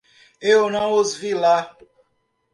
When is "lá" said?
1.35-1.77